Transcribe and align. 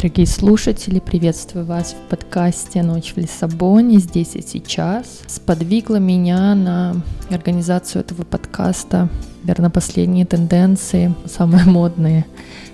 Дорогие 0.00 0.26
слушатели, 0.26 0.98
приветствую 0.98 1.66
вас 1.66 1.92
в 1.92 2.08
подкасте 2.08 2.82
«Ночь 2.82 3.12
в 3.14 3.18
Лиссабоне» 3.18 3.98
здесь 3.98 4.34
и 4.34 4.40
сейчас. 4.40 5.20
Сподвигло 5.26 5.96
меня 5.96 6.54
на 6.54 6.96
организацию 7.28 8.00
этого 8.00 8.22
подкаста, 8.22 9.10
наверное, 9.42 9.68
последние 9.68 10.24
тенденции, 10.24 11.14
самые 11.26 11.66
модные 11.66 12.24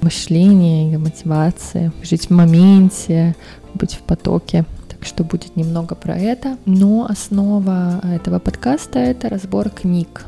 мышление 0.02 0.94
и 0.94 0.96
мотивации, 0.96 1.90
жить 2.04 2.26
в 2.26 2.30
моменте, 2.30 3.34
быть 3.74 3.94
в 3.94 4.02
потоке 4.02 4.64
так 4.88 5.04
что 5.04 5.24
будет 5.24 5.56
немного 5.56 5.96
про 5.96 6.16
это. 6.16 6.56
Но 6.64 7.06
основа 7.10 8.00
этого 8.04 8.38
подкаста— 8.38 8.98
это 9.00 9.28
разбор 9.28 9.68
книг, 9.68 10.26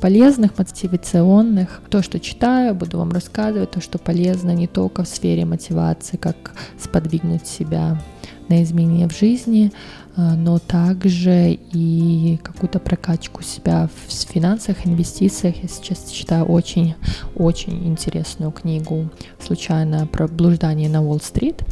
полезных, 0.00 0.56
мотивационных. 0.58 1.80
То, 1.90 2.02
что 2.02 2.20
читаю, 2.20 2.74
буду 2.74 2.98
вам 2.98 3.10
рассказывать, 3.10 3.70
то, 3.70 3.80
что 3.80 3.98
полезно 3.98 4.52
не 4.52 4.66
только 4.66 5.04
в 5.04 5.08
сфере 5.08 5.44
мотивации, 5.44 6.16
как 6.16 6.52
сподвигнуть 6.78 7.46
себя 7.46 8.00
на 8.48 8.62
изменения 8.62 9.08
в 9.08 9.16
жизни, 9.16 9.72
а, 10.16 10.34
но 10.34 10.58
также 10.58 11.58
и 11.72 12.40
какую-то 12.42 12.78
прокачку 12.78 13.42
себя 13.42 13.88
в 14.06 14.32
финансах, 14.32 14.86
инвестициях. 14.86 15.56
Я 15.62 15.68
сейчас 15.68 16.10
читаю 16.10 16.44
очень-очень 16.46 17.86
интересную 17.86 18.52
книгу 18.52 19.10
«Случайное 19.38 20.06
проблуждание 20.06 20.88
на 20.88 21.02
Уолл-стрит». 21.02 21.62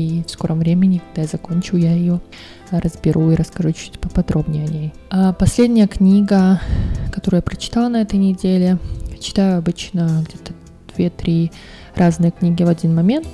И 0.00 0.22
в 0.26 0.30
скором 0.30 0.60
времени, 0.60 1.02
когда 1.08 1.22
я 1.22 1.28
закончу, 1.28 1.76
я 1.76 1.92
ее 1.92 2.20
разберу 2.70 3.30
и 3.30 3.34
расскажу 3.34 3.72
чуть 3.72 3.98
поподробнее 3.98 4.64
о 4.64 4.68
ней. 4.68 4.92
А 5.10 5.34
последняя 5.34 5.86
книга, 5.86 6.58
которую 7.12 7.38
я 7.38 7.42
прочитала 7.42 7.88
на 7.88 8.00
этой 8.00 8.18
неделе, 8.18 8.78
читаю 9.20 9.58
обычно 9.58 10.24
где-то 10.26 10.54
2-3 10.96 11.52
разные 11.96 12.30
книги 12.30 12.62
в 12.62 12.68
один 12.68 12.94
момент, 12.94 13.26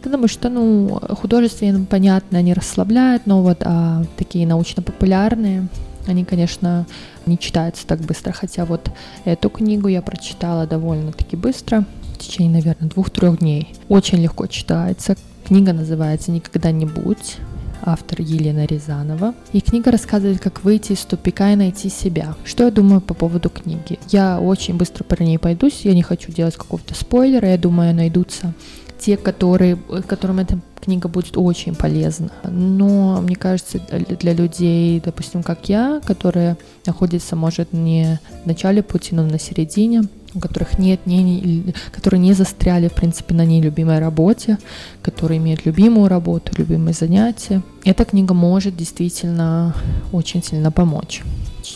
потому 0.00 0.28
что, 0.28 0.48
ну, 0.48 1.00
художественные, 1.10 1.86
понятно, 1.86 2.38
они 2.38 2.54
расслабляют, 2.54 3.26
но 3.26 3.42
вот 3.42 3.62
а, 3.64 4.04
такие 4.16 4.46
научно-популярные, 4.46 5.66
они, 6.06 6.24
конечно, 6.24 6.86
не 7.26 7.36
читаются 7.36 7.84
так 7.84 7.98
быстро, 8.00 8.30
хотя 8.30 8.64
вот 8.64 8.92
эту 9.24 9.50
книгу 9.50 9.88
я 9.88 10.02
прочитала 10.02 10.68
довольно-таки 10.68 11.34
быстро, 11.34 11.84
течение, 12.22 12.52
наверное, 12.52 12.88
двух-трех 12.88 13.38
дней. 13.38 13.74
Очень 13.88 14.22
легко 14.22 14.46
читается. 14.46 15.16
Книга 15.44 15.72
называется 15.72 16.30
«Никогда 16.30 16.70
не 16.70 16.86
будь» 16.86 17.38
автор 17.84 18.20
Елена 18.20 18.64
Рязанова. 18.64 19.34
И 19.52 19.60
книга 19.60 19.90
рассказывает, 19.90 20.40
как 20.40 20.64
выйти 20.64 20.92
из 20.92 21.00
тупика 21.00 21.52
и 21.52 21.56
найти 21.56 21.88
себя. 21.88 22.34
Что 22.44 22.64
я 22.64 22.70
думаю 22.70 23.00
по 23.00 23.12
поводу 23.12 23.50
книги? 23.50 23.98
Я 24.08 24.40
очень 24.40 24.76
быстро 24.76 25.04
про 25.04 25.24
ней 25.24 25.38
пойдусь, 25.38 25.80
я 25.82 25.94
не 25.94 26.02
хочу 26.02 26.32
делать 26.32 26.56
какого-то 26.56 26.94
спойлера, 26.94 27.48
я 27.48 27.58
думаю, 27.58 27.94
найдутся 27.94 28.54
те, 28.98 29.16
которые, 29.16 29.76
которым 30.06 30.38
эта 30.38 30.60
книга 30.80 31.08
будет 31.08 31.36
очень 31.36 31.74
полезна. 31.74 32.30
Но 32.44 33.20
мне 33.20 33.34
кажется, 33.34 33.80
для 33.80 34.32
людей, 34.32 35.00
допустим, 35.04 35.42
как 35.42 35.68
я, 35.68 36.00
которые 36.04 36.56
находятся, 36.86 37.34
может, 37.34 37.72
не 37.72 38.20
в 38.44 38.46
начале 38.46 38.82
пути, 38.82 39.14
но 39.14 39.24
на 39.24 39.40
середине, 39.40 40.02
у 40.34 40.40
которых 40.40 40.78
нет, 40.78 41.06
не, 41.06 41.22
не, 41.22 41.74
которые 41.92 42.20
не 42.20 42.32
застряли, 42.32 42.88
в 42.88 42.94
принципе, 42.94 43.34
на 43.34 43.44
нелюбимой 43.44 43.98
работе, 43.98 44.58
которые 45.02 45.38
имеют 45.38 45.66
любимую 45.66 46.08
работу, 46.08 46.52
любимые 46.56 46.94
занятия. 46.94 47.62
Эта 47.84 48.04
книга 48.04 48.34
может 48.34 48.76
действительно 48.76 49.74
очень 50.12 50.42
сильно 50.42 50.70
помочь. 50.70 51.22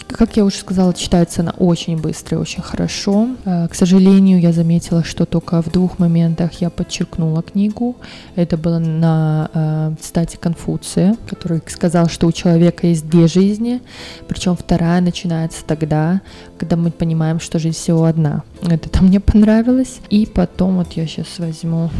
Как 0.09 0.37
я 0.37 0.45
уже 0.45 0.57
сказала, 0.57 0.93
читается 0.95 1.43
она 1.43 1.53
очень 1.59 1.97
быстро 1.97 2.39
и 2.39 2.41
очень 2.41 2.63
хорошо. 2.63 3.29
Э, 3.45 3.69
к 3.69 3.75
сожалению, 3.75 4.41
я 4.41 4.53
заметила, 4.53 5.05
что 5.05 5.27
только 5.27 5.63
в 5.63 5.71
двух 5.71 5.99
моментах 5.99 6.61
я 6.61 6.71
подчеркнула 6.71 7.43
книгу. 7.43 7.97
Это 8.35 8.57
было 8.57 8.79
на 8.79 9.51
э, 9.53 9.95
цитате 10.01 10.39
Конфуция, 10.39 11.17
который 11.29 11.63
сказал, 11.67 12.09
что 12.09 12.27
у 12.27 12.33
человека 12.33 12.87
есть 12.87 13.09
две 13.09 13.27
жизни, 13.27 13.83
причем 14.29 14.57
вторая 14.57 15.01
начинается 15.01 15.65
тогда, 15.65 16.21
когда 16.59 16.77
мы 16.77 16.91
понимаем, 16.91 17.41
что 17.41 17.59
жизнь 17.59 17.77
всего 17.77 18.05
одна. 18.05 18.43
Это 18.63 18.89
там 18.89 19.07
мне 19.07 19.21
понравилось. 19.21 20.01
И 20.11 20.27
потом 20.27 20.77
вот 20.77 20.93
я 20.93 21.07
сейчас 21.07 21.39
возьму 21.39 21.91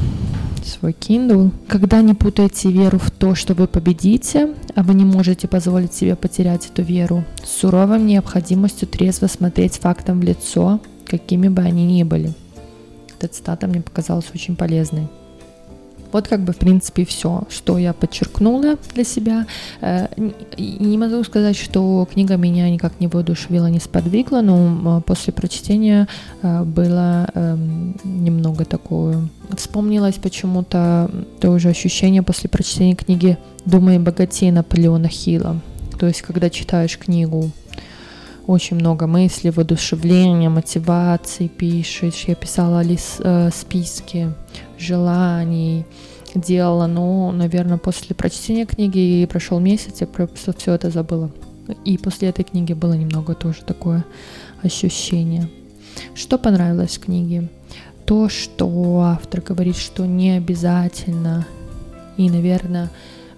свой 0.67 0.93
Kindle. 0.93 1.51
Когда 1.69 2.03
не 2.03 2.15
путаете 2.15 2.71
веру 2.71 2.99
в 2.99 3.11
то, 3.11 3.35
что 3.35 3.55
вы 3.55 3.67
победите, 3.67 4.55
а 4.75 4.83
вы 4.83 4.95
не 4.95 5.05
можете 5.05 5.49
позволить 5.49 5.95
себе 5.95 6.17
потерять 6.17 6.67
эту 6.67 6.83
веру, 6.83 7.25
с 7.45 7.61
суровым 7.61 8.07
необходимостью 8.07 8.89
трезво 8.89 9.27
смотреть 9.27 9.79
фактам 9.79 10.21
в 10.21 10.25
лицо, 10.25 10.81
какими 11.07 11.49
бы 11.49 11.63
они 11.63 11.87
ни 11.87 12.03
были. 12.03 12.33
Эта 13.19 13.29
цитата 13.29 13.67
мне 13.67 13.81
показалась 13.81 14.27
очень 14.35 14.57
полезной. 14.57 15.09
Вот 16.13 16.29
как 16.29 16.41
бы, 16.41 16.53
в 16.53 16.57
принципе, 16.57 17.05
все, 17.05 17.43
что 17.51 17.79
я 17.79 17.93
подчеркнула 17.93 18.77
для 18.95 19.05
себя. 19.05 19.47
Э, 19.81 20.07
не 20.59 20.99
могу 20.99 21.23
сказать, 21.25 21.57
что 21.57 22.07
книга 22.13 22.37
меня 22.37 22.71
никак 22.71 23.01
не 23.01 23.09
воодушевила, 23.09 23.67
не 23.67 23.81
сподвигла, 23.81 24.41
но 24.41 25.01
после 25.01 25.33
прочтения 25.33 26.09
э, 26.43 26.63
было 26.63 27.29
эм, 27.35 27.97
немного 28.05 28.65
такое... 28.65 29.29
Вспомнилось 29.57 30.17
почему-то 30.17 31.11
тоже 31.41 31.69
ощущение 31.69 32.23
после 32.23 32.51
прочтения 32.51 32.95
книги 32.95 33.39
«Думай 33.65 33.99
богатей» 33.99 34.51
Наполеона 34.51 35.09
Хилла. 35.09 35.61
То 35.99 36.07
есть, 36.07 36.23
когда 36.23 36.51
читаешь 36.51 36.99
книгу, 36.99 37.51
очень 38.47 38.77
много 38.77 39.07
мыслей, 39.07 39.51
воодушевления, 39.51 40.51
мотивации 40.51 41.49
пишешь. 41.49 42.25
Я 42.27 42.35
писала 42.35 42.83
лис, 42.83 43.17
э, 43.19 43.51
списки 43.53 44.33
желаний, 44.79 45.85
делала, 46.35 46.87
но, 46.87 47.33
наверное, 47.33 47.79
после 47.79 48.15
прочтения 48.15 48.67
книги 48.67 49.23
и 49.23 49.27
прошел 49.27 49.59
месяц, 49.59 50.01
я 50.01 50.07
просто 50.07 50.53
все 50.53 50.75
это 50.75 50.91
забыла. 50.91 51.31
И 51.85 51.99
после 51.99 52.29
этой 52.29 52.45
книги 52.45 52.73
было 52.73 52.93
немного 52.93 53.35
тоже 53.35 53.63
такое 53.63 54.05
ощущение. 54.63 55.49
Что 56.15 56.39
понравилось 56.39 56.97
в 56.97 57.05
книге? 57.05 57.49
То, 58.05 58.29
что 58.29 59.01
автор 59.01 59.41
говорит, 59.41 59.77
что 59.77 60.07
не 60.07 60.33
обязательно 60.37 61.47
и, 62.17 62.31
наверное, 62.31 62.91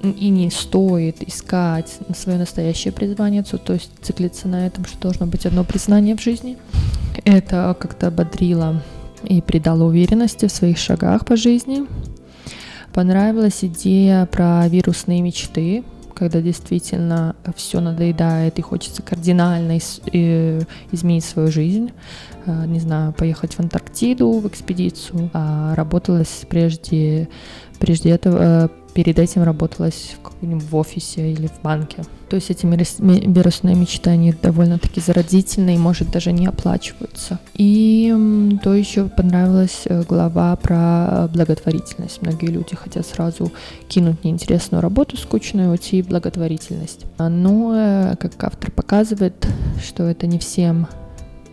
и 0.03 0.29
не 0.29 0.51
стоит 0.51 1.23
искать 1.27 1.99
свое 2.17 2.39
настоящее 2.39 2.93
призвание, 2.93 3.43
то 3.43 3.73
есть 3.73 3.91
циклиться 4.03 4.47
на 4.47 4.67
этом, 4.67 4.85
что 4.85 5.01
должно 5.01 5.27
быть 5.27 5.47
одно 5.47 5.65
признание 5.65 6.17
в 6.17 6.21
жизни. 6.21 6.57
Это 7.25 7.75
как-то 7.79 8.09
ободрило 8.09 8.83
и 9.25 9.41
придало 9.41 9.85
уверенности 9.85 10.47
в 10.47 10.53
своих 10.53 10.79
шагах 10.79 11.25
по 11.25 11.37
жизни. 11.37 11.87
Понравилась 12.93 13.63
идея 13.63 14.27
про 14.27 14.67
вирусные 14.69 15.23
мечты, 15.23 15.85
когда 16.15 16.41
действительно 16.41 17.37
все 17.55 17.81
надоедает 17.81 18.59
и 18.59 18.63
хочется 18.63 19.03
кардинально 19.03 19.79
э, 20.13 20.61
изменить 20.91 21.25
свою 21.25 21.51
жизнь. 21.51 21.93
Э, 22.45 22.65
не 22.67 22.81
знаю, 22.81 23.13
поехать 23.13 23.55
в 23.55 23.61
Антарктиду 23.61 24.33
в 24.33 24.49
экспедицию. 24.49 25.31
А 25.33 25.75
работалась 25.77 26.45
прежде, 26.49 27.29
прежде 27.79 28.11
этого, 28.11 28.39
э, 28.41 28.69
перед 28.99 29.17
этим 29.21 29.45
работалась 29.45 30.17
в, 30.43 30.59
в 30.59 30.75
офисе 30.75 31.31
или 31.31 31.47
в 31.47 31.63
банке. 31.63 32.03
То 32.29 32.35
есть 32.35 32.51
эти 32.51 32.67
вирусные 32.67 33.77
мечты, 33.77 34.11
они 34.11 34.33
довольно-таки 34.33 35.01
зародительные 35.01 35.77
и, 35.77 35.79
может, 35.79 36.11
даже 36.11 36.33
не 36.33 36.49
оплачиваются. 36.49 37.39
И 37.55 38.13
то 38.61 38.75
еще 38.75 39.05
понравилась 39.05 39.83
э, 39.85 40.03
глава 40.03 40.57
про 40.57 41.31
благотворительность. 41.33 42.23
Многие 42.23 42.47
люди 42.47 42.75
хотят 42.75 43.07
сразу 43.07 43.53
кинуть 43.87 44.25
неинтересную 44.25 44.83
работу 44.83 45.17
скучную 45.17 45.71
уйти 45.71 46.03
в 46.03 46.09
благотворительность. 46.09 47.07
Но, 47.19 47.75
э, 47.77 48.17
как 48.19 48.43
автор 48.43 48.73
показывает, 48.73 49.47
что 49.81 50.03
это 50.09 50.27
не 50.27 50.41
всем 50.41 50.89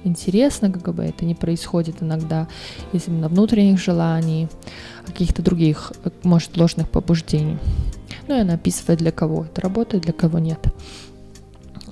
интересно, 0.05 0.71
как 0.71 0.93
бы 0.93 1.03
это 1.03 1.25
не 1.25 1.35
происходит 1.35 2.01
иногда 2.01 2.47
из 2.93 3.07
именно 3.07 3.27
внутренних 3.27 3.79
желаний, 3.79 4.47
каких-то 5.05 5.41
других, 5.41 5.93
может, 6.23 6.57
ложных 6.57 6.89
побуждений. 6.89 7.57
Ну 8.27 8.37
и 8.37 8.41
она 8.41 8.53
описывает, 8.53 8.99
для 8.99 9.11
кого 9.11 9.45
это 9.45 9.61
работает, 9.61 10.03
для 10.03 10.13
кого 10.13 10.39
нет. 10.39 10.59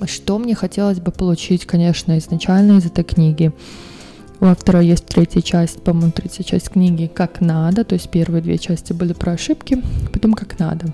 Что 0.06 0.38
мне 0.40 0.56
хотелось 0.56 1.00
бы 1.00 1.12
получить, 1.12 1.66
конечно, 1.66 2.18
изначально 2.18 2.78
из 2.78 2.86
этой 2.86 3.04
книги. 3.04 3.52
У 4.40 4.46
автора 4.46 4.82
есть 4.82 5.06
третья 5.06 5.42
часть, 5.42 5.82
по-моему, 5.84 6.12
третья 6.12 6.44
часть 6.44 6.70
книги 6.70 7.10
«Как 7.14 7.40
надо», 7.40 7.86
то 7.86 7.94
есть 7.94 8.10
первые 8.10 8.42
две 8.42 8.58
части 8.58 8.92
были 8.92 9.14
про 9.14 9.34
ошибки, 9.34 9.82
потом 10.12 10.34
«Как 10.34 10.60
надо». 10.60 10.88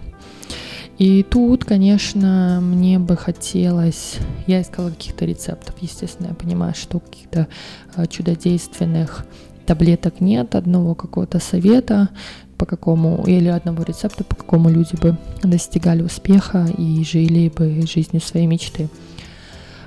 И 1.00 1.24
тут, 1.24 1.63
конечно, 1.63 2.60
мне 2.62 3.00
бы 3.00 3.16
хотелось... 3.16 4.18
Я 4.48 4.62
искала 4.62 4.90
каких-то 4.90 5.24
рецептов. 5.24 5.75
Естественно, 5.80 6.28
я 6.28 6.34
понимаю, 6.34 6.75
что 6.75 7.00
каких-то 7.00 7.48
а, 7.96 8.06
чудодейственных 8.06 9.25
таблеток 9.66 10.19
нет, 10.19 10.56
одного 10.56 10.96
какого-то 10.96 11.40
совета, 11.40 12.10
по 12.57 12.66
какому, 12.66 13.24
или 13.25 13.48
одного 13.48 13.84
рецепта, 13.84 14.25
по 14.25 14.36
какому 14.36 14.69
люди 14.69 14.96
бы 14.98 15.18
достигали 15.42 16.04
успеха 16.04 16.68
и 16.78 17.01
жили 17.06 17.48
бы 17.48 17.81
жизнью 17.88 18.22
своей 18.22 18.48
мечты. 18.48 18.90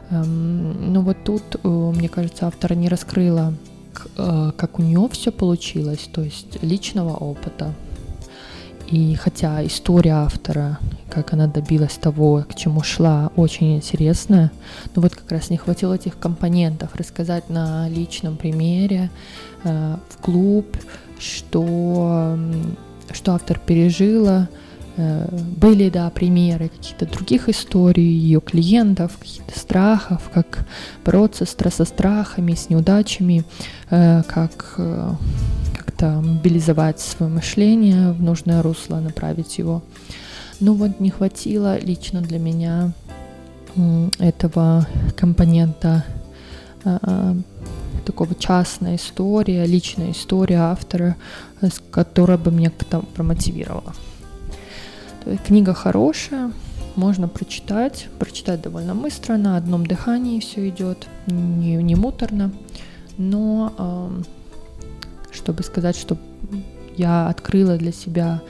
Эм, 0.08 0.94
но 0.94 1.02
вот 1.02 1.18
тут, 1.24 1.42
э, 1.62 1.68
мне 1.68 2.08
кажется, 2.08 2.46
автор 2.46 2.74
не 2.74 2.88
раскрыла, 2.88 3.52
э, 4.16 4.52
как 4.56 4.78
у 4.78 4.82
нее 4.82 5.06
все 5.12 5.30
получилось, 5.30 6.08
то 6.10 6.22
есть 6.22 6.62
личного 6.62 7.14
опыта, 7.14 7.74
И 8.92 9.14
хотя 9.14 9.64
история 9.66 10.12
автора, 10.12 10.78
как 11.08 11.32
она 11.32 11.46
добилась 11.46 11.94
того, 11.94 12.44
к 12.46 12.54
чему 12.54 12.82
шла, 12.82 13.32
очень 13.36 13.76
интересная, 13.76 14.52
но 14.94 15.00
вот 15.00 15.14
как 15.14 15.32
раз 15.32 15.48
не 15.48 15.56
хватило 15.56 15.94
этих 15.94 16.18
компонентов. 16.18 16.94
Рассказать 16.94 17.48
на 17.48 17.88
личном 17.88 18.36
примере 18.36 19.10
э, 19.64 19.96
в 20.10 20.18
клуб, 20.18 20.76
что, 21.18 22.38
что 23.12 23.32
автор 23.32 23.58
пережила, 23.58 24.48
Э, 24.96 25.26
были, 25.56 25.88
да, 25.88 26.10
примеры 26.10 26.68
каких-то 26.68 27.06
других 27.06 27.48
историй 27.48 28.04
ее 28.04 28.40
клиентов, 28.40 29.16
каких-то 29.18 29.58
страхов, 29.58 30.30
как 30.32 30.66
бороться 31.04 31.46
со 31.46 31.84
страхами, 31.84 32.54
с 32.54 32.68
неудачами, 32.68 33.44
э, 33.90 34.22
как 34.26 34.74
э, 34.76 35.10
как-то 36.02 36.20
мобилизовать 36.20 37.00
свое 37.00 37.32
мышление 37.32 38.12
в 38.12 38.22
нужное 38.22 38.62
русло, 38.62 38.96
направить 38.96 39.58
его. 39.58 39.82
Ну 40.60 40.74
вот 40.74 41.00
не 41.00 41.10
хватило 41.10 41.78
лично 41.78 42.20
для 42.20 42.38
меня 42.38 42.92
этого 44.18 44.86
компонента 45.16 46.04
такого 48.04 48.34
частная 48.34 48.96
история, 48.96 49.64
личная 49.64 50.10
история 50.10 50.58
автора, 50.58 51.16
которая 51.92 52.38
бы 52.38 52.50
меня 52.50 52.70
как-то 52.70 53.00
промотивировала. 53.14 53.94
Книга 55.46 55.72
хорошая, 55.72 56.50
можно 56.96 57.28
прочитать, 57.28 58.08
прочитать 58.18 58.60
довольно 58.60 58.96
быстро, 58.96 59.36
на 59.36 59.56
одном 59.56 59.86
дыхании 59.86 60.40
все 60.40 60.68
идет, 60.68 61.06
не, 61.28 61.76
не 61.76 61.94
муторно, 61.94 62.50
но 63.18 63.72
э, 63.78 64.41
чтобы 65.42 65.64
сказать, 65.64 65.96
что 65.96 66.16
я 66.96 67.28
открыла 67.28 67.76
для 67.76 67.90
себя 67.90 68.40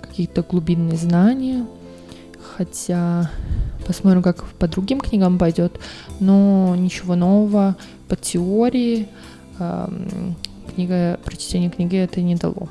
какие-то 0.00 0.42
глубинные 0.42 0.96
знания, 0.96 1.66
хотя 2.56 3.30
посмотрим, 3.86 4.22
как 4.22 4.44
по 4.44 4.66
другим 4.66 5.00
книгам 5.00 5.38
пойдет, 5.38 5.78
но 6.18 6.74
ничего 6.76 7.14
нового. 7.14 7.76
По 8.08 8.16
теории 8.16 9.08
э, 9.58 9.88
книга, 10.74 11.20
прочтение 11.24 11.70
книги 11.70 11.96
это 11.96 12.20
не 12.20 12.34
дало. 12.34 12.68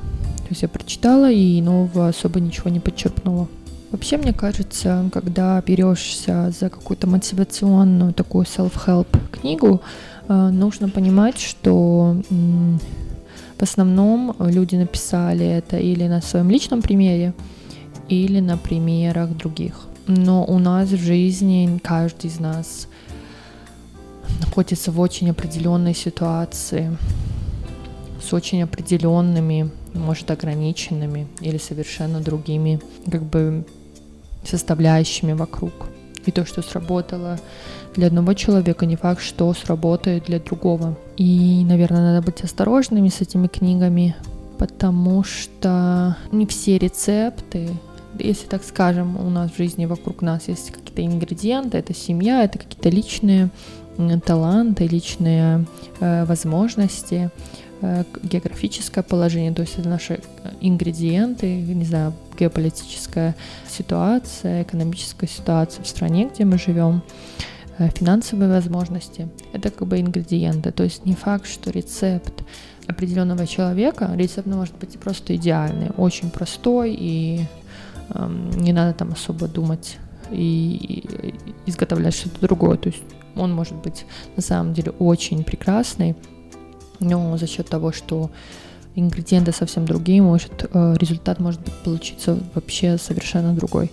Есть 0.49 0.63
я 0.63 0.67
прочитала 0.67 1.31
и 1.31 1.61
нового 1.61 2.09
особо 2.09 2.41
ничего 2.41 2.69
не 2.69 2.81
подчеркнула. 2.81 3.47
Вообще, 3.91 4.17
мне 4.17 4.33
кажется, 4.33 5.09
когда 5.13 5.61
берешься 5.61 6.53
за 6.57 6.69
какую-то 6.69 7.07
мотивационную 7.07 8.13
такую 8.13 8.45
self-help 8.45 9.07
книгу, 9.31 9.81
э, 10.27 10.49
нужно 10.49 10.89
понимать, 10.89 11.39
что 11.39 12.17
в 13.61 13.63
основном 13.63 14.35
люди 14.39 14.75
написали 14.75 15.45
это 15.45 15.77
или 15.77 16.07
на 16.07 16.19
своем 16.19 16.49
личном 16.49 16.81
примере, 16.81 17.33
или 18.09 18.39
на 18.39 18.57
примерах 18.57 19.29
других. 19.37 19.87
Но 20.07 20.43
у 20.43 20.57
нас 20.57 20.89
в 20.89 20.97
жизни 20.97 21.79
каждый 21.83 22.31
из 22.31 22.39
нас 22.39 22.87
находится 24.39 24.91
в 24.91 24.99
очень 24.99 25.29
определенной 25.29 25.93
ситуации, 25.93 26.97
с 28.19 28.33
очень 28.33 28.63
определенными 28.63 29.69
может, 29.93 30.31
ограниченными 30.31 31.27
или 31.41 31.59
совершенно 31.59 32.19
другими 32.19 32.79
как 33.11 33.23
бы 33.23 33.63
составляющими 34.43 35.33
вокруг. 35.33 35.71
И 36.25 36.31
то, 36.31 36.45
что 36.45 36.61
сработало 36.61 37.39
для 37.95 38.07
одного 38.07 38.33
человека, 38.33 38.85
не 38.85 38.95
факт, 38.95 39.21
что 39.21 39.53
сработает 39.53 40.25
для 40.25 40.39
другого. 40.39 40.97
И, 41.17 41.63
наверное, 41.65 42.13
надо 42.13 42.25
быть 42.25 42.43
осторожными 42.43 43.09
с 43.09 43.21
этими 43.21 43.47
книгами, 43.47 44.15
потому 44.57 45.23
что 45.23 46.15
не 46.31 46.45
все 46.45 46.77
рецепты, 46.77 47.69
если 48.19 48.45
так 48.47 48.63
скажем, 48.63 49.17
у 49.17 49.29
нас 49.29 49.51
в 49.51 49.57
жизни 49.57 49.85
вокруг 49.85 50.21
нас 50.21 50.47
есть 50.47 50.71
какие-то 50.71 51.05
ингредиенты, 51.05 51.77
это 51.77 51.93
семья, 51.93 52.43
это 52.43 52.59
какие-то 52.59 52.89
личные 52.89 53.49
таланты, 54.25 54.85
личные 54.87 55.65
э, 55.99 56.25
возможности, 56.25 57.31
Э, 57.83 58.03
географическое 58.21 59.03
положение, 59.03 59.51
то 59.51 59.63
есть 59.63 59.79
это 59.79 59.89
наши 59.89 60.13
э, 60.43 60.51
ингредиенты, 60.61 61.47
не 61.47 61.83
знаю, 61.83 62.13
геополитическая 62.41 63.35
ситуация, 63.69 64.63
экономическая 64.63 65.27
ситуация 65.27 65.83
в 65.83 65.87
стране, 65.87 66.29
где 66.33 66.43
мы 66.43 66.57
живем, 66.57 67.03
э, 67.77 67.89
финансовые 67.89 68.49
возможности. 68.49 69.29
Это 69.53 69.69
как 69.69 69.87
бы 69.87 69.99
ингредиенты. 69.99 70.71
То 70.71 70.83
есть 70.83 71.05
не 71.05 71.13
факт, 71.13 71.47
что 71.47 71.69
рецепт 71.71 72.43
определенного 72.87 73.45
человека, 73.45 74.11
рецепт 74.15 74.47
может 74.47 74.75
быть 74.77 74.99
просто 74.99 75.35
идеальный, 75.35 75.91
очень 75.97 76.31
простой, 76.31 76.95
и 76.99 77.45
эм, 78.09 78.49
не 78.51 78.73
надо 78.73 78.93
там 78.93 79.11
особо 79.11 79.47
думать 79.47 79.97
и, 80.31 81.03
и 81.65 81.69
изготовлять 81.69 82.15
что-то 82.15 82.41
другое. 82.41 82.77
То 82.77 82.89
есть 82.89 83.03
он 83.35 83.53
может 83.53 83.75
быть 83.75 84.05
на 84.35 84.41
самом 84.41 84.73
деле 84.73 84.91
очень 84.99 85.43
прекрасный, 85.43 86.15
но 86.99 87.37
за 87.37 87.47
счет 87.47 87.69
того, 87.69 87.91
что 87.91 88.31
ингредиенты 88.95 89.51
совсем 89.51 89.85
другие, 89.85 90.21
может 90.21 90.69
э, 90.73 90.95
результат 90.99 91.39
может 91.39 91.59
получиться 91.83 92.37
вообще 92.53 92.97
совершенно 92.97 93.53
другой. 93.53 93.91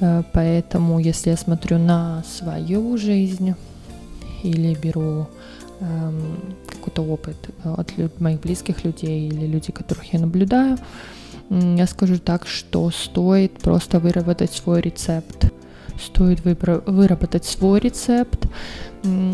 Э, 0.00 0.22
поэтому, 0.32 0.98
если 0.98 1.30
я 1.30 1.36
смотрю 1.36 1.78
на 1.78 2.22
свою 2.24 2.96
жизнь 2.98 3.54
или 4.42 4.74
беру 4.74 5.26
эм, 5.80 6.54
какой-то 6.66 7.02
опыт 7.02 7.36
от 7.64 8.20
моих 8.20 8.40
близких 8.40 8.84
людей 8.84 9.28
или 9.28 9.46
людей, 9.46 9.72
которых 9.72 10.12
я 10.12 10.20
наблюдаю, 10.20 10.78
я 11.50 11.86
скажу 11.86 12.18
так, 12.18 12.46
что 12.46 12.90
стоит 12.90 13.58
просто 13.58 13.98
выработать 13.98 14.52
свой 14.52 14.80
рецепт 14.80 15.52
стоит 16.00 16.40
выработать 16.44 17.44
свой 17.44 17.80
рецепт. 17.80 18.46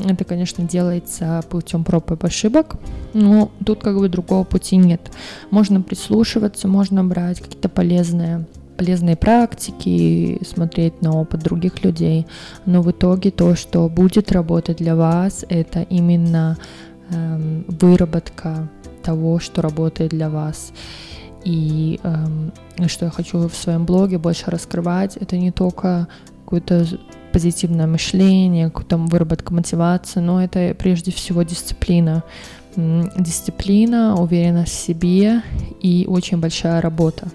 Это, 0.04 0.24
конечно, 0.24 0.64
делается 0.64 1.42
путем 1.48 1.84
проб 1.84 2.10
и 2.10 2.26
ошибок, 2.26 2.76
но 3.14 3.50
тут 3.64 3.82
как 3.82 3.98
бы 3.98 4.08
другого 4.08 4.44
пути 4.44 4.76
нет. 4.76 5.10
Можно 5.50 5.80
прислушиваться, 5.80 6.68
можно 6.68 7.04
брать 7.04 7.40
какие-то 7.40 7.68
полезные 7.68 8.46
полезные 8.76 9.16
практики, 9.16 10.40
смотреть 10.44 11.00
на 11.00 11.12
опыт 11.12 11.44
других 11.44 11.84
людей, 11.84 12.26
но 12.66 12.82
в 12.82 12.90
итоге 12.90 13.30
то, 13.30 13.54
что 13.54 13.88
будет 13.88 14.32
работать 14.32 14.78
для 14.78 14.96
вас, 14.96 15.44
это 15.48 15.82
именно 15.82 16.58
эм, 17.10 17.64
выработка 17.68 18.68
того, 19.02 19.38
что 19.38 19.62
работает 19.62 20.10
для 20.10 20.28
вас. 20.28 20.72
И 21.44 22.00
эм, 22.02 22.52
что 22.88 23.04
я 23.04 23.10
хочу 23.10 23.48
в 23.48 23.54
своем 23.54 23.84
блоге 23.84 24.18
больше 24.18 24.50
раскрывать, 24.50 25.16
это 25.16 25.36
не 25.36 25.52
только 25.52 26.08
какое-то 26.44 26.86
позитивное 27.32 27.88
мышление, 27.88 28.66
какую-то 28.66 28.96
выработка 28.96 29.52
мотивации, 29.52 30.20
но 30.20 30.42
это 30.42 30.74
прежде 30.78 31.10
всего 31.10 31.42
дисциплина. 31.42 32.22
Дисциплина, 32.76 34.14
уверенность 34.16 34.72
в 34.72 34.78
себе 34.78 35.42
и 35.80 36.06
очень 36.08 36.38
большая 36.38 36.80
работа. 36.80 37.28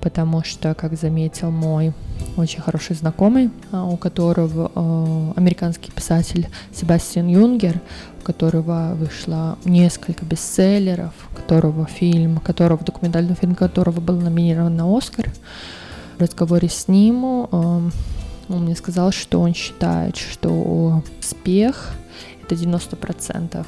Потому 0.00 0.42
что, 0.44 0.74
как 0.74 0.96
заметил 0.96 1.50
мой 1.50 1.92
очень 2.36 2.60
хороший 2.60 2.96
знакомый, 2.96 3.50
а, 3.72 3.84
у 3.84 3.96
которого 3.96 4.70
э, 4.74 5.32
американский 5.36 5.90
писатель 5.90 6.48
Себастьян 6.72 7.26
Юнгер, 7.28 7.80
у 8.20 8.24
которого 8.24 8.94
вышло 8.94 9.58
несколько 9.64 10.24
бестселлеров, 10.24 11.12
которого 11.34 11.86
фильм, 11.86 12.38
которого 12.38 12.84
документальный 12.84 13.34
фильм 13.34 13.54
которого 13.54 14.00
был 14.00 14.20
номинирован 14.20 14.76
на 14.76 14.96
Оскар. 14.96 15.30
В 16.18 16.22
разговоре 16.22 16.68
с 16.68 16.88
ним 16.88 17.46
э, 17.50 17.90
он 18.48 18.64
мне 18.64 18.76
сказал, 18.76 19.12
что 19.12 19.40
он 19.40 19.54
считает, 19.54 20.16
что 20.16 21.02
успех 21.20 21.94
это 22.42 22.54
90% 22.54 23.66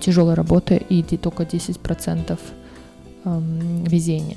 тяжелой 0.00 0.34
работы 0.34 0.76
и 0.76 1.02
только 1.02 1.44
10% 1.44 2.38
эм, 3.24 3.84
везения. 3.84 4.36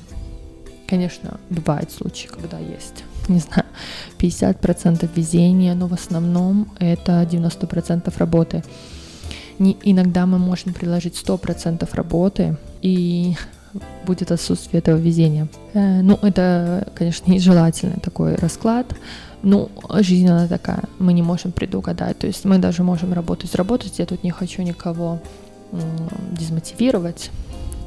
Конечно, 0.87 1.39
бывают 1.49 1.91
случаи, 1.91 2.27
когда 2.27 2.59
есть, 2.59 3.03
не 3.27 3.39
знаю, 3.39 3.65
50% 4.19 5.09
везения, 5.15 5.73
но 5.73 5.87
в 5.87 5.93
основном 5.93 6.71
это 6.79 7.23
90% 7.23 8.13
работы. 8.17 8.63
Не, 9.57 9.77
иногда 9.83 10.25
мы 10.25 10.37
можем 10.37 10.73
приложить 10.73 11.15
100% 11.15 11.87
работы, 11.95 12.57
и 12.81 13.35
будет 14.05 14.31
отсутствие 14.31 14.79
этого 14.79 14.97
везения. 14.97 15.47
Э, 15.73 16.01
ну, 16.01 16.17
это, 16.21 16.87
конечно, 16.95 17.31
нежелательный 17.31 17.99
такой 18.01 18.35
расклад. 18.35 18.87
Ну, 19.43 19.69
жизнь 19.99 20.27
она 20.27 20.47
такая, 20.47 20.83
мы 20.99 21.13
не 21.13 21.21
можем 21.21 21.51
предугадать. 21.51 22.17
То 22.17 22.27
есть 22.27 22.45
мы 22.45 22.57
даже 22.57 22.83
можем 22.83 23.13
работать, 23.13 23.53
работать. 23.55 23.99
Я 23.99 24.05
тут 24.05 24.23
не 24.23 24.31
хочу 24.31 24.63
никого 24.63 25.19
дезмотивировать. 26.31 27.31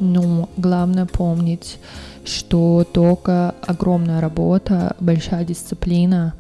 Но 0.01 0.49
главное 0.57 1.07
помнить, 1.07 1.79
что 2.25 2.87
только 2.93 3.55
огромная 3.67 4.21
работа, 4.21 4.95
большая 5.01 5.45
дисциплина 5.45 6.35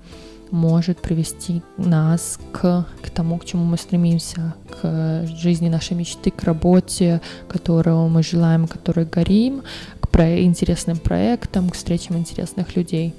может 0.50 0.98
привести 0.98 1.62
нас 1.76 2.38
к, 2.52 2.86
к 3.02 3.10
тому, 3.10 3.38
к 3.38 3.44
чему 3.44 3.64
мы 3.64 3.76
стремимся, 3.76 4.54
к 4.80 5.26
жизни 5.26 5.68
нашей 5.68 5.96
мечты, 5.96 6.30
к 6.30 6.42
работе, 6.44 7.20
которую 7.48 8.08
мы 8.08 8.22
желаем, 8.22 8.66
которой 8.66 9.04
горим, 9.06 9.62
к 10.00 10.08
про 10.08 10.40
интересным 10.42 10.98
проектам, 10.98 11.70
к 11.70 11.74
встречам 11.74 12.16
интересных 12.16 12.76
людей. 12.76 13.14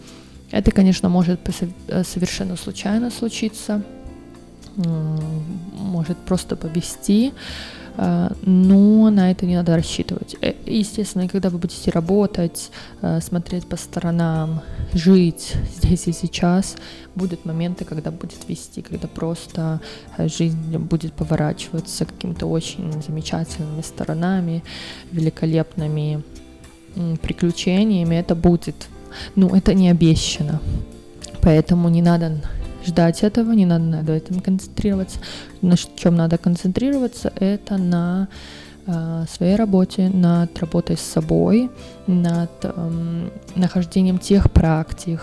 Это, 0.52 0.72
конечно, 0.72 1.10
может 1.10 1.40
э, 1.88 2.04
совершенно 2.04 2.56
случайно 2.56 3.12
случиться, 3.12 3.84
может 4.76 6.18
просто 6.18 6.56
повести, 6.56 7.34
но 8.02 9.10
на 9.10 9.32
это 9.32 9.46
не 9.46 9.56
надо 9.56 9.76
рассчитывать. 9.76 10.36
Э, 10.42 10.54
естественно, 10.66 11.28
когда 11.28 11.50
вы 11.50 11.58
будете 11.58 11.92
работать, 11.92 12.72
смотреть 13.22 13.68
по 13.68 13.76
сторонам, 13.76 14.62
жить 14.94 15.54
здесь 15.76 16.08
и 16.08 16.14
сейчас, 16.14 16.78
будут 17.16 17.46
моменты, 17.46 17.86
когда 17.86 18.12
будет 18.12 18.48
вести, 18.48 18.82
когда 18.82 19.08
просто 19.08 19.82
жизнь 20.18 20.78
будет 20.78 21.14
поворачиваться 21.14 22.06
какими-то 22.06 22.46
очень 22.46 23.02
замечательными 23.02 23.82
сторонами, 23.82 24.64
великолепными 25.12 26.24
приключениями. 27.22 28.16
Это 28.16 28.36
будет 28.36 28.88
ну, 29.36 29.56
это 29.56 29.74
не 29.74 29.90
обещано. 29.90 30.62
Поэтому 31.42 31.90
не 31.90 32.02
надо 32.02 32.42
ждать 32.86 33.24
этого, 33.24 33.52
не 33.52 33.66
надо 33.66 33.84
на 33.84 34.10
этом 34.10 34.40
концентрироваться. 34.40 35.20
На 35.62 35.76
чем 35.78 36.16
надо 36.16 36.38
концентрироваться, 36.38 37.32
это 37.36 37.78
на 37.78 38.28
э, 38.86 39.26
своей 39.30 39.56
работе, 39.56 40.10
над 40.10 40.58
работой 40.60 40.98
с 40.98 41.02
собой, 41.02 41.70
над 42.08 42.52
э, 42.64 43.30
нахождением 43.56 44.18
тех 44.18 44.52
практик, 44.52 45.22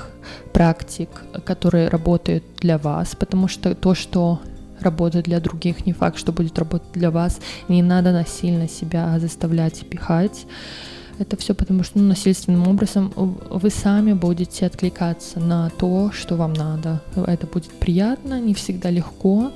практик, 0.52 1.08
которые 1.44 1.88
работают 1.88 2.44
для 2.60 2.78
вас, 2.78 3.14
потому 3.16 3.48
что 3.48 3.74
то, 3.74 3.94
что 3.94 4.40
работает 4.80 5.24
для 5.24 5.40
других, 5.40 5.86
не 5.86 5.92
факт, 5.92 6.18
что 6.18 6.32
будет 6.32 6.58
работать 6.58 6.92
для 6.92 7.10
вас. 7.10 7.40
Не 7.68 7.82
надо 7.82 8.12
насильно 8.12 8.68
себя 8.68 9.18
заставлять 9.18 9.86
пихать. 9.88 10.46
Это 11.18 11.36
все 11.38 11.54
потому, 11.54 11.82
что 11.82 11.98
ну, 11.98 12.08
насильственным 12.08 12.68
образом 12.68 13.12
вы 13.16 13.70
сами 13.70 14.12
будете 14.12 14.66
откликаться 14.66 15.40
на 15.40 15.70
то, 15.70 16.10
что 16.12 16.36
вам 16.36 16.52
надо. 16.52 17.00
Это 17.14 17.46
будет 17.46 17.70
приятно, 17.70 18.38
не 18.38 18.52
всегда 18.52 18.90
легко, 18.90 19.50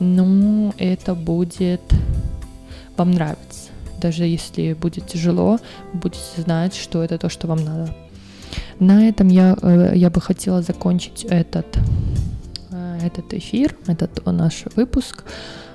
но 0.00 0.72
это 0.78 1.14
будет 1.14 1.82
вам 2.96 3.10
нравиться. 3.10 3.70
Даже 4.00 4.24
если 4.24 4.72
будет 4.72 5.06
тяжело, 5.06 5.58
будете 5.92 6.40
знать, 6.40 6.74
что 6.74 7.02
это 7.02 7.18
то, 7.18 7.28
что 7.28 7.48
вам 7.48 7.62
надо. 7.62 7.94
На 8.78 9.06
этом 9.06 9.28
я, 9.28 9.56
э, 9.60 9.92
я 9.94 10.08
бы 10.08 10.20
хотела 10.20 10.62
закончить 10.62 11.24
этот, 11.28 11.66
э, 12.70 12.98
этот 13.02 13.34
эфир, 13.34 13.76
этот 13.86 14.24
наш 14.24 14.64
выпуск. 14.74 15.24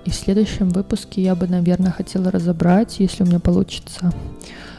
И 0.05 0.09
в 0.09 0.15
следующем 0.15 0.69
выпуске 0.69 1.21
я 1.21 1.35
бы, 1.35 1.47
наверное, 1.47 1.91
хотела 1.91 2.31
разобрать, 2.31 2.99
если 2.99 3.23
у 3.23 3.27
меня 3.27 3.39
получится, 3.39 4.11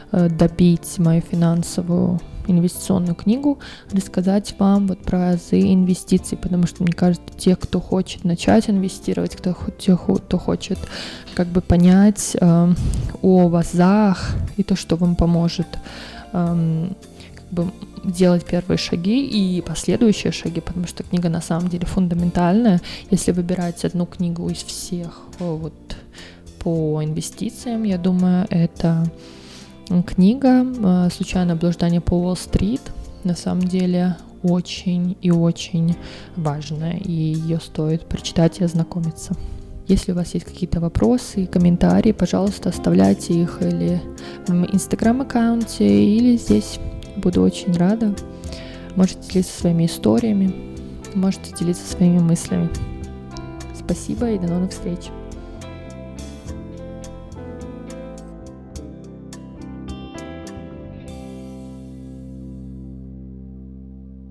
добить 0.11 0.99
мою 0.99 1.21
финансовую 1.21 2.19
инвестиционную 2.47 3.15
книгу, 3.15 3.59
рассказать 3.91 4.55
вам 4.59 4.87
вот 4.87 4.99
про 4.99 5.31
азы 5.31 5.59
инвестиций, 5.61 6.37
потому 6.37 6.67
что 6.67 6.83
мне 6.83 6.93
кажется, 6.93 7.25
те, 7.37 7.55
кто 7.55 7.79
хочет 7.79 8.23
начать 8.23 8.69
инвестировать, 8.69 9.35
кто, 9.35 9.55
те, 9.77 9.97
кто 9.97 10.37
хочет 10.37 10.79
как 11.33 11.47
бы 11.47 11.61
понять 11.61 12.35
э, 12.39 12.73
о 13.21 13.47
вазах 13.47 14.35
и 14.57 14.63
то, 14.63 14.75
что 14.75 14.95
вам 14.95 15.15
поможет 15.15 15.67
э, 16.33 16.89
как 17.35 17.45
бы 17.49 17.71
делать 18.03 18.45
первые 18.45 18.77
шаги 18.77 19.25
и 19.25 19.61
последующие 19.61 20.31
шаги, 20.31 20.59
потому 20.61 20.87
что 20.87 21.03
книга 21.03 21.29
на 21.29 21.41
самом 21.41 21.69
деле 21.69 21.85
фундаментальная. 21.85 22.81
Если 23.11 23.31
выбирать 23.31 23.85
одну 23.85 24.05
книгу 24.05 24.49
из 24.49 24.63
всех 24.63 25.21
вот 25.39 25.73
по 26.59 27.03
инвестициям, 27.03 27.83
я 27.83 27.97
думаю, 27.97 28.47
это 28.49 29.05
Книга 30.05 30.65
э, 30.65 31.09
«Случайное 31.13 31.55
блуждание 31.55 31.99
по 31.99 32.13
Уолл-стрит» 32.13 32.81
на 33.23 33.35
самом 33.35 33.63
деле 33.63 34.15
очень 34.41 35.17
и 35.21 35.31
очень 35.31 35.95
важная, 36.35 36.93
и 36.93 37.11
ее 37.11 37.59
стоит 37.59 38.05
прочитать 38.07 38.59
и 38.59 38.63
ознакомиться. 38.63 39.35
Если 39.87 40.13
у 40.13 40.15
вас 40.15 40.33
есть 40.33 40.45
какие-то 40.45 40.79
вопросы 40.79 41.43
и 41.43 41.45
комментарии, 41.45 42.13
пожалуйста, 42.13 42.69
оставляйте 42.69 43.33
их 43.33 43.61
или 43.61 44.01
в 44.47 44.51
инстаграм-аккаунте, 44.73 45.85
или 45.85 46.37
здесь. 46.37 46.79
Буду 47.17 47.41
очень 47.41 47.73
рада. 47.73 48.15
Можете 48.95 49.19
делиться 49.29 49.59
своими 49.59 49.85
историями, 49.85 50.53
можете 51.13 51.53
делиться 51.59 51.85
своими 51.85 52.19
мыслями. 52.19 52.69
Спасибо 53.77 54.31
и 54.31 54.39
до 54.39 54.47
новых 54.47 54.71
встреч. 54.71 55.09